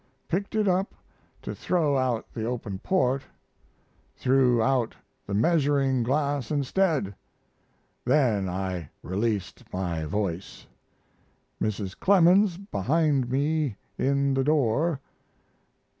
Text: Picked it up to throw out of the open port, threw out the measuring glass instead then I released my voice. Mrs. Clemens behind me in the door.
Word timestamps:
Picked 0.27 0.55
it 0.55 0.67
up 0.67 0.95
to 1.43 1.53
throw 1.53 1.95
out 1.95 2.25
of 2.27 2.33
the 2.33 2.43
open 2.43 2.79
port, 2.79 3.21
threw 4.15 4.59
out 4.59 4.95
the 5.27 5.35
measuring 5.35 6.01
glass 6.01 6.49
instead 6.49 7.13
then 8.03 8.49
I 8.49 8.89
released 9.03 9.63
my 9.71 10.05
voice. 10.05 10.65
Mrs. 11.61 11.99
Clemens 11.99 12.57
behind 12.57 13.29
me 13.29 13.77
in 13.95 14.33
the 14.33 14.43
door. 14.43 14.99